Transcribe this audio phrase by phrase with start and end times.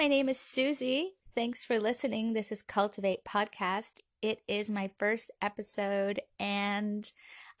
[0.00, 1.12] my name is Susie.
[1.34, 2.32] Thanks for listening.
[2.32, 4.00] This is Cultivate Podcast.
[4.22, 7.12] It is my first episode and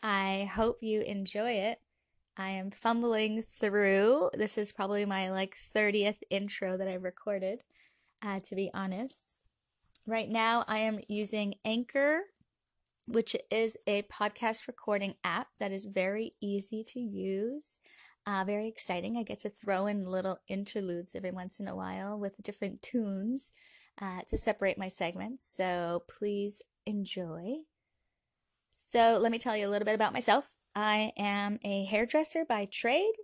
[0.02, 1.82] I hope you enjoy it.
[2.38, 4.30] I am fumbling through.
[4.32, 7.60] This is probably my like 30th intro that I've recorded,
[8.22, 9.36] uh, to be honest.
[10.06, 12.20] Right now, I am using Anchor,
[13.06, 17.76] which is a podcast recording app that is very easy to use.
[18.26, 19.16] Uh, very exciting.
[19.16, 23.50] I get to throw in little interludes every once in a while with different tunes
[24.00, 25.50] uh, to separate my segments.
[25.52, 27.56] So please enjoy.
[28.72, 30.54] So let me tell you a little bit about myself.
[30.74, 33.14] I am a hairdresser by trade,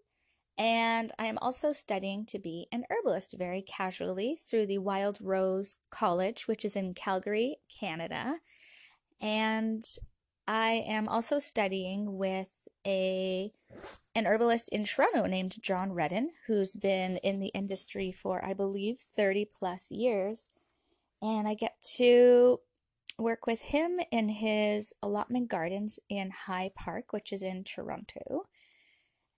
[0.59, 5.77] and I am also studying to be an herbalist very casually through the Wild Rose
[5.91, 8.39] College, which is in Calgary, Canada.
[9.21, 9.85] And
[10.49, 12.49] I am also studying with
[12.87, 13.53] a
[14.15, 18.99] an herbalist in Toronto named John Redden, who's been in the industry for, I believe,
[18.99, 20.49] 30 plus years.
[21.21, 22.61] And I get to
[23.19, 28.47] work with him in his allotment gardens in High Park, which is in Toronto.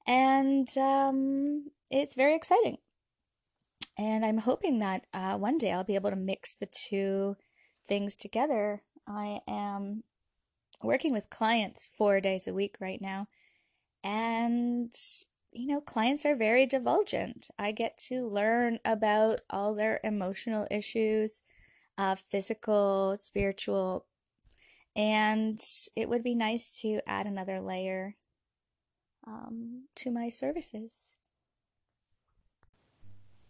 [0.06, 2.78] And um, it's very exciting.
[3.98, 7.36] And I'm hoping that uh, one day I'll be able to mix the two
[7.88, 8.82] things together.
[9.08, 10.04] I am
[10.82, 13.28] working with clients four days a week right now
[14.04, 14.94] and,
[15.52, 17.48] you know, clients are very divulgent.
[17.58, 21.42] I get to learn about all their emotional issues,
[21.96, 24.06] uh, physical, spiritual,
[24.94, 25.60] and
[25.96, 28.16] it would be nice to add another layer
[29.26, 31.16] um, to my services.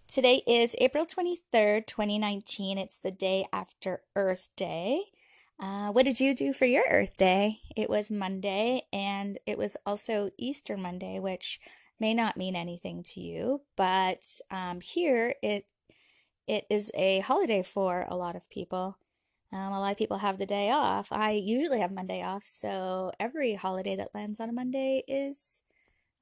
[0.09, 2.79] Today is April 23rd, 2019.
[2.79, 5.03] It's the day after Earth Day.
[5.61, 7.61] Uh, what did you do for your Earth Day?
[7.75, 11.59] It was Monday, and it was also Easter Monday, which
[11.99, 15.67] may not mean anything to you, but um, here it
[16.47, 18.99] it is a holiday for a lot of people.
[19.53, 21.11] Um, a lot of people have the day off.
[21.11, 25.63] I usually have Monday off, so every holiday that lands on a Monday is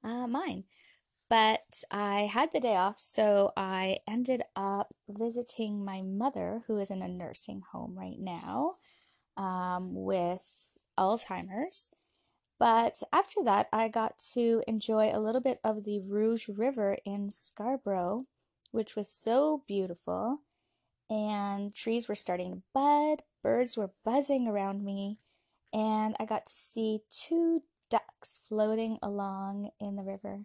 [0.03, 0.63] uh, mine.
[1.29, 6.89] But I had the day off, so I ended up visiting my mother, who is
[6.89, 8.77] in a nursing home right now
[9.37, 10.43] um, with
[10.97, 11.89] Alzheimer's.
[12.59, 17.29] But after that, I got to enjoy a little bit of the Rouge River in
[17.29, 18.23] Scarborough,
[18.71, 20.39] which was so beautiful.
[21.09, 25.19] And trees were starting to bud, birds were buzzing around me,
[25.71, 30.41] and I got to see two ducks floating along in the river.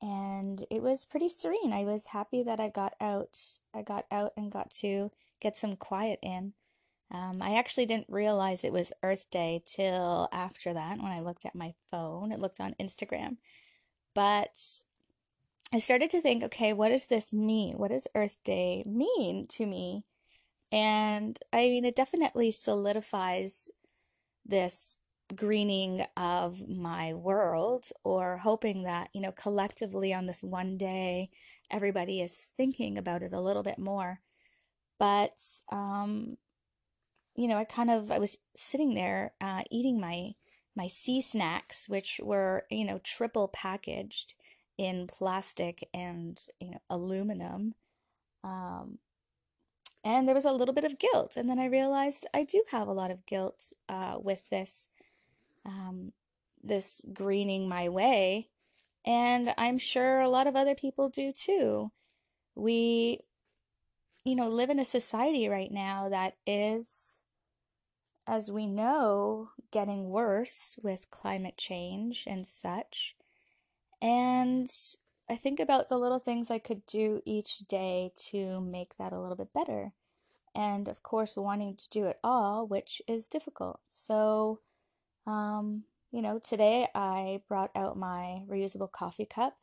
[0.00, 1.72] And it was pretty serene.
[1.72, 3.38] I was happy that I got out.
[3.74, 5.10] I got out and got to
[5.40, 6.54] get some quiet in.
[7.12, 11.44] Um, I actually didn't realize it was Earth Day till after that when I looked
[11.44, 12.32] at my phone.
[12.32, 13.36] It looked on Instagram.
[14.14, 14.58] But
[15.72, 17.76] I started to think, okay, what does this mean?
[17.76, 20.04] What does Earth Day mean to me?
[20.70, 23.68] And I mean, it definitely solidifies
[24.44, 24.96] this
[25.36, 31.30] greening of my world or hoping that, you know, collectively on this one day,
[31.70, 34.20] everybody is thinking about it a little bit more.
[34.98, 35.40] But
[35.70, 36.36] um,
[37.34, 40.34] you know, I kind of I was sitting there uh, eating my
[40.76, 44.34] my sea snacks, which were you know triple packaged
[44.78, 47.74] in plastic and you know aluminum,
[48.44, 48.98] um,
[50.04, 51.36] and there was a little bit of guilt.
[51.36, 54.88] And then I realized I do have a lot of guilt uh, with this
[55.64, 56.12] um,
[56.62, 58.50] this greening my way,
[59.06, 61.92] and I'm sure a lot of other people do too.
[62.54, 63.20] We
[64.24, 67.20] you know live in a society right now that is
[68.26, 73.16] as we know, getting worse with climate change and such.
[74.00, 74.70] And
[75.28, 79.20] I think about the little things I could do each day to make that a
[79.20, 79.92] little bit better.
[80.54, 83.80] And of course, wanting to do it all, which is difficult.
[83.90, 84.60] So,
[85.26, 89.56] um, you know, today I brought out my reusable coffee cup,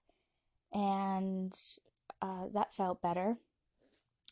[0.74, 1.54] and
[2.22, 3.38] uh, that felt better.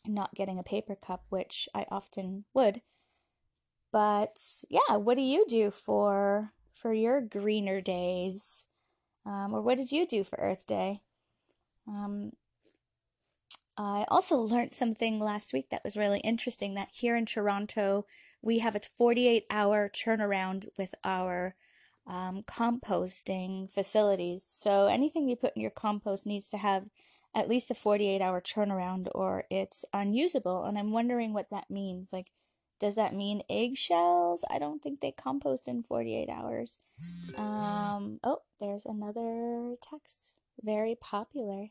[0.06, 2.82] Not getting a paper cup, which I often would.
[3.92, 4.38] But
[4.68, 8.66] yeah, what do you do for for your greener days?
[9.26, 11.02] Um, or what did you do for Earth Day?
[11.86, 12.32] Um,
[13.76, 18.06] I also learned something last week that was really interesting that here in Toronto,
[18.42, 21.54] we have a 48 hour turnaround with our
[22.06, 24.44] um, composting facilities.
[24.48, 26.86] So anything you put in your compost needs to have
[27.34, 30.64] at least a 48 hour turnaround or it's unusable.
[30.64, 32.12] And I'm wondering what that means.
[32.12, 32.32] Like,
[32.78, 34.44] does that mean eggshells?
[34.50, 36.78] I don't think they compost in 48 hours.
[37.36, 40.30] Um, oh, there's another text.
[40.62, 41.68] Very popular.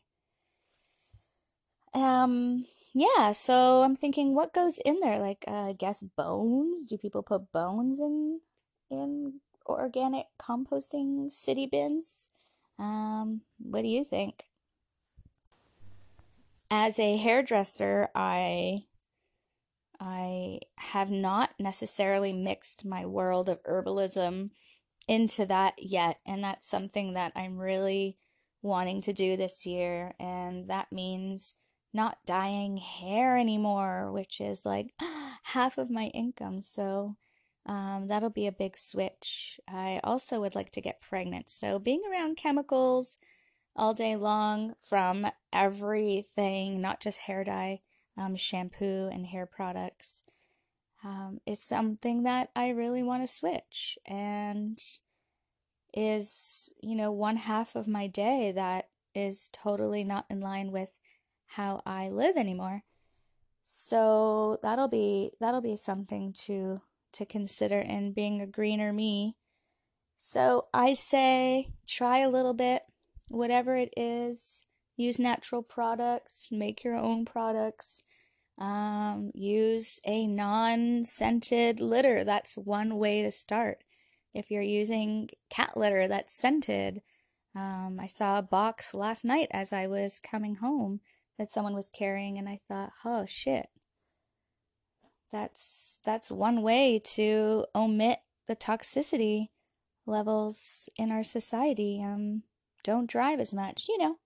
[1.94, 5.18] Um, yeah, so I'm thinking what goes in there?
[5.18, 6.86] Like, uh, I guess bones?
[6.86, 8.40] Do people put bones in
[8.90, 12.28] in organic composting city bins?
[12.78, 14.44] Um, what do you think?
[16.70, 18.84] As a hairdresser, I
[20.00, 24.50] I have not necessarily mixed my world of herbalism
[25.06, 28.18] into that yet, and that's something that I'm really
[28.62, 31.54] wanting to do this year, and that means
[31.92, 34.92] not dyeing hair anymore, which is like
[35.42, 36.60] half of my income.
[36.62, 37.16] So
[37.66, 39.58] um, that'll be a big switch.
[39.68, 41.50] I also would like to get pregnant.
[41.50, 43.18] So being around chemicals
[43.74, 47.80] all day long from everything, not just hair dye,
[48.18, 50.22] um, shampoo, and hair products,
[51.04, 53.98] um, is something that I really want to switch.
[54.04, 54.82] And
[55.94, 60.98] is, you know, one half of my day that is totally not in line with
[61.46, 62.84] how I live anymore.
[63.66, 66.80] So that'll be that'll be something to
[67.12, 69.36] to consider in being a greener me.
[70.18, 72.82] So I say try a little bit,
[73.28, 74.64] whatever it is.
[74.98, 78.02] Use natural products, make your own products.
[78.58, 82.24] Um, use a non scented litter.
[82.24, 83.84] That's one way to start.
[84.34, 87.02] If you're using cat litter that's scented,
[87.54, 90.98] um, I saw a box last night as I was coming home
[91.38, 93.68] that someone was carrying, and I thought, oh shit,
[95.30, 98.18] that's that's one way to omit
[98.48, 99.50] the toxicity
[100.06, 102.02] levels in our society.
[102.04, 102.42] Um,
[102.82, 104.16] don't drive as much, you know.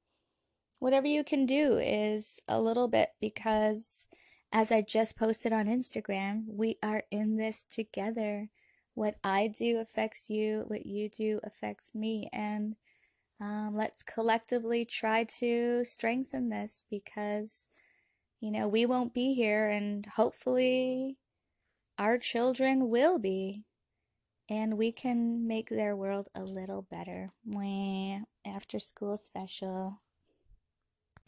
[0.83, 4.09] Whatever you can do is a little bit because,
[4.51, 8.51] as I just posted on Instagram, we are in this together.
[8.95, 12.75] What I do affects you, what you do affects me, and
[13.41, 17.69] um, let's collectively try to strengthen this because
[18.41, 21.17] you know, we won't be here, and hopefully
[21.97, 23.63] our children will be.
[24.51, 27.31] And we can make their world a little better.
[27.49, 28.25] Mwah.
[28.45, 30.01] After school special.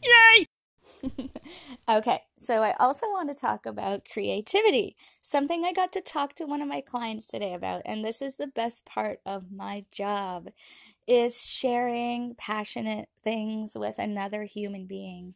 [0.05, 0.47] Yay!
[1.89, 6.45] okay, so I also want to talk about creativity, something I got to talk to
[6.45, 10.49] one of my clients today about, and this is the best part of my job
[11.07, 15.35] is sharing passionate things with another human being.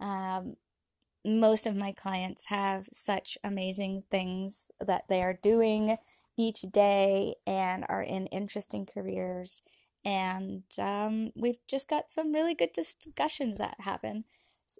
[0.00, 0.56] Um,
[1.24, 5.98] most of my clients have such amazing things that they are doing
[6.36, 9.62] each day and are in interesting careers.
[10.04, 14.24] And um, we've just got some really good discussions that happen.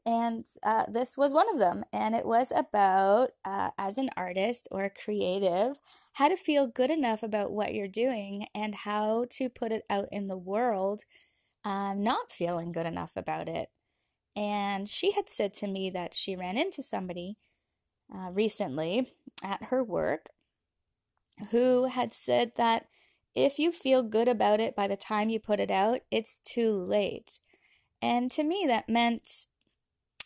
[0.04, 1.84] And uh, this was one of them.
[1.92, 5.78] And it was about, uh, as an artist or a creative,
[6.14, 10.08] how to feel good enough about what you're doing and how to put it out
[10.10, 11.04] in the world,
[11.64, 13.68] um, not feeling good enough about it.
[14.34, 17.36] And she had said to me that she ran into somebody
[18.12, 20.30] uh, recently at her work
[21.50, 22.86] who had said that
[23.34, 26.74] if you feel good about it by the time you put it out, it's too
[26.74, 27.40] late.
[28.00, 29.46] And to me, that meant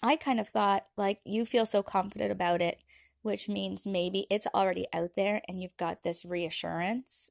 [0.03, 2.79] I kind of thought, like, you feel so confident about it,
[3.23, 7.31] which means maybe it's already out there and you've got this reassurance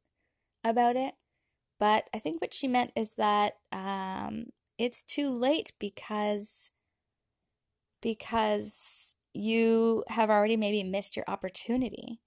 [0.64, 1.16] about it.
[1.80, 6.72] But I think what she meant is that um, it's too late because
[8.02, 12.22] because you have already maybe missed your opportunity.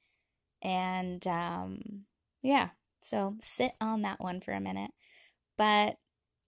[0.60, 2.04] And um,
[2.42, 2.70] yeah,
[3.08, 4.90] so sit on that one for a minute.
[5.56, 5.96] But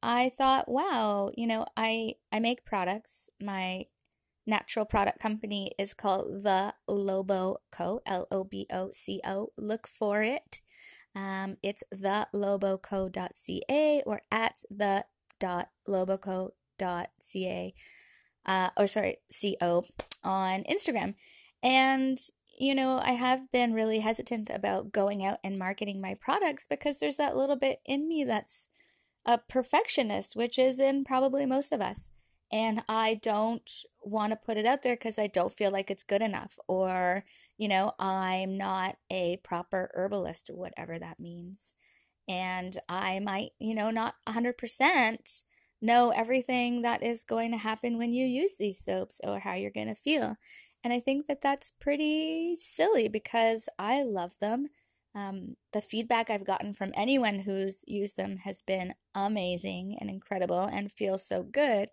[0.03, 3.31] I thought, wow, you know, I I make products.
[3.41, 3.87] My
[4.47, 8.01] natural product company is called The Lobo Co.
[8.07, 9.53] L O B O C O.
[9.57, 10.61] Look for it.
[11.15, 15.05] Um, it's theloboco.ca or at the
[15.41, 17.75] dot loboco.ca
[18.47, 19.85] uh, or sorry, co
[20.25, 21.15] on Instagram.
[21.63, 22.19] And,
[22.61, 26.99] you know, I have been really hesitant about going out and marketing my products because
[26.99, 28.69] there's that little bit in me that's
[29.25, 32.11] a perfectionist, which is in probably most of us.
[32.53, 33.69] And I don't
[34.03, 37.25] want to put it out there because I don't feel like it's good enough, or,
[37.57, 41.75] you know, I'm not a proper herbalist, or whatever that means.
[42.29, 45.43] And I might, you know, not 100%
[45.81, 49.71] know everything that is going to happen when you use these soaps or how you're
[49.71, 50.37] going to feel.
[50.83, 54.69] And I think that that's pretty silly because I love them.
[55.15, 60.63] Um, the feedback I've gotten from anyone who's used them has been amazing and incredible
[60.63, 61.89] and feels so good.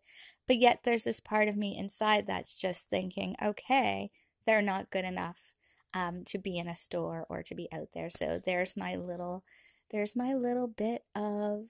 [0.47, 4.11] But yet, there's this part of me inside that's just thinking, okay,
[4.45, 5.53] they're not good enough
[5.93, 8.09] um, to be in a store or to be out there.
[8.09, 9.43] So there's my little,
[9.91, 11.65] there's my little bit of,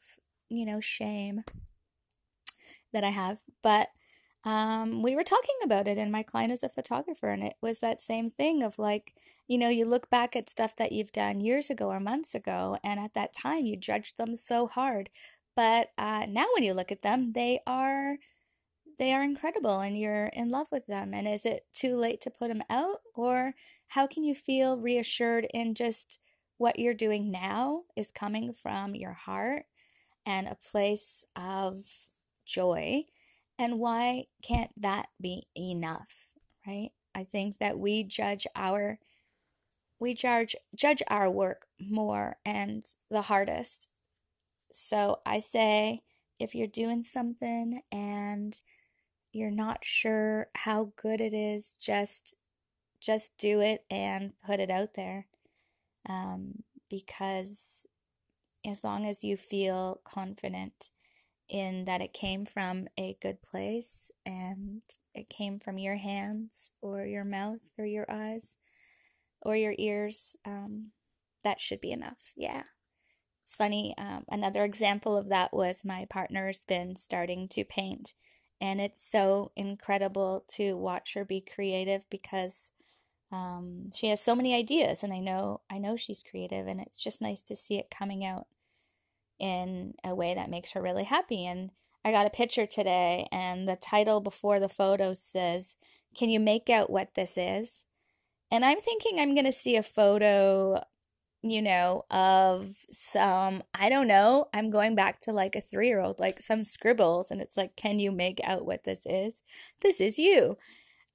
[0.49, 1.43] you know, shame
[2.93, 3.39] that I have.
[3.63, 3.89] But
[4.47, 7.79] um, we were talking about it, and my client is a photographer, and it was
[7.81, 9.13] that same thing of like,
[9.47, 12.77] you know, you look back at stuff that you've done years ago or months ago,
[12.83, 15.09] and at that time you judged them so hard.
[15.55, 18.17] But uh, now when you look at them, they are
[18.97, 21.13] they are incredible and you're in love with them.
[21.13, 23.01] And is it too late to put them out?
[23.13, 23.53] Or
[23.89, 26.19] how can you feel reassured in just
[26.57, 29.65] what you're doing now is coming from your heart
[30.25, 31.85] and a place of
[32.45, 33.05] joy?
[33.59, 36.29] And why can't that be enough?
[36.65, 36.91] Right?
[37.15, 38.99] I think that we judge our
[39.99, 43.89] we judge judge our work more and the hardest.
[44.71, 46.03] So I say
[46.39, 48.61] if you're doing something and
[49.31, 52.35] you're not sure how good it is, just
[52.99, 55.27] just do it and put it out there.
[56.07, 57.87] Um, because
[58.65, 60.89] as long as you feel confident
[61.49, 64.81] in that it came from a good place and
[65.13, 68.57] it came from your hands or your mouth or your eyes
[69.41, 70.91] or your ears, um,
[71.43, 72.33] that should be enough.
[72.35, 72.63] Yeah.
[73.43, 73.95] It's funny.
[73.97, 78.13] Um, another example of that was my partner's been starting to paint
[78.59, 82.71] and it's so incredible to watch her be creative because
[83.31, 87.01] um, she has so many ideas and i know i know she's creative and it's
[87.01, 88.47] just nice to see it coming out
[89.39, 91.71] in a way that makes her really happy and
[92.03, 95.75] i got a picture today and the title before the photo says
[96.15, 97.85] can you make out what this is
[98.51, 100.81] and i'm thinking i'm going to see a photo
[101.43, 106.01] you know, of some, I don't know, I'm going back to like a three year
[106.01, 109.43] old, like some scribbles, and it's like, can you make out what this is?
[109.81, 110.57] This is you.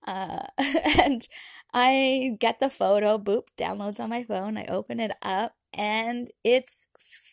[0.07, 0.47] Uh,
[0.99, 1.26] and
[1.75, 6.87] I get the photo, boop, downloads on my phone, I open it up, and it's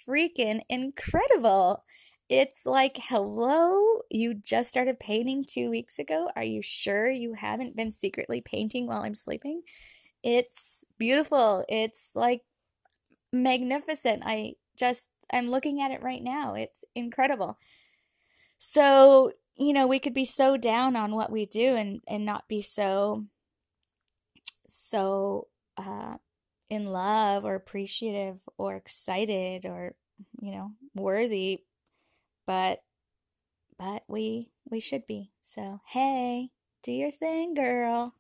[0.10, 1.84] freaking incredible.
[2.30, 6.30] It's like, hello, you just started painting two weeks ago.
[6.36, 9.64] Are you sure you haven't been secretly painting while I'm sleeping?
[10.24, 11.66] It's beautiful.
[11.68, 12.42] It's like
[13.34, 14.24] magnificent.
[14.26, 16.54] I just, I'm looking at it right now.
[16.54, 17.58] It's incredible.
[18.60, 22.48] So, you know, we could be so down on what we do and, and not
[22.48, 23.26] be so,
[24.68, 25.48] so,
[25.78, 26.18] uh,
[26.70, 29.96] in love or appreciative or excited or,
[30.42, 31.64] you know, worthy.
[32.46, 32.84] But,
[33.78, 35.32] but we, we should be.
[35.42, 36.50] So, hey,
[36.84, 38.14] do your thing, girl.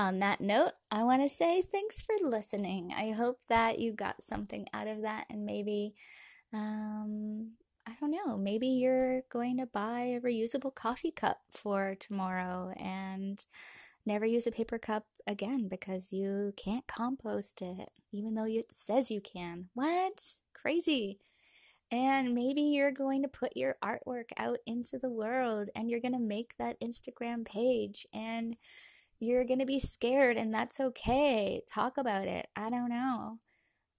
[0.00, 2.92] on that note, I want to say thanks for listening.
[2.96, 5.94] I hope that you got something out of that and maybe,
[6.54, 7.52] um,
[7.90, 13.44] I don't know, maybe you're going to buy a reusable coffee cup for tomorrow and
[14.06, 19.10] never use a paper cup again because you can't compost it, even though it says
[19.10, 19.70] you can.
[19.74, 20.38] What?
[20.54, 21.18] Crazy.
[21.90, 26.14] And maybe you're going to put your artwork out into the world and you're going
[26.14, 28.56] to make that Instagram page and
[29.18, 31.60] you're going to be scared and that's okay.
[31.66, 32.46] Talk about it.
[32.54, 33.38] I don't know.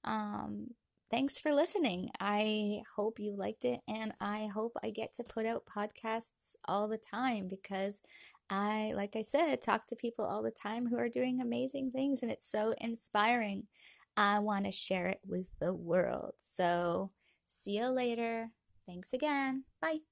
[0.05, 0.67] Um,
[1.11, 2.09] thanks for listening.
[2.19, 6.87] I hope you liked it and I hope I get to put out podcasts all
[6.87, 8.01] the time because
[8.49, 12.23] I, like I said, talk to people all the time who are doing amazing things
[12.23, 13.67] and it's so inspiring.
[14.15, 16.33] I want to share it with the world.
[16.37, 17.09] So,
[17.47, 18.49] see you later.
[18.85, 19.65] Thanks again.
[19.81, 20.10] Bye.